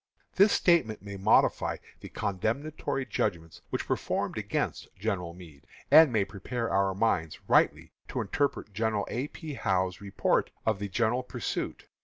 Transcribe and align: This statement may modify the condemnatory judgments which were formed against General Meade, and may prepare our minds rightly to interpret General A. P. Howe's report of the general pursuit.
This 0.33 0.51
statement 0.51 1.03
may 1.03 1.15
modify 1.15 1.77
the 1.99 2.09
condemnatory 2.09 3.05
judgments 3.05 3.61
which 3.69 3.87
were 3.87 3.95
formed 3.95 4.35
against 4.35 4.87
General 4.97 5.31
Meade, 5.35 5.67
and 5.91 6.11
may 6.11 6.25
prepare 6.25 6.71
our 6.71 6.95
minds 6.95 7.39
rightly 7.47 7.91
to 8.07 8.19
interpret 8.19 8.73
General 8.73 9.05
A. 9.11 9.27
P. 9.27 9.53
Howe's 9.53 10.01
report 10.01 10.49
of 10.65 10.79
the 10.79 10.89
general 10.89 11.21
pursuit. 11.21 11.85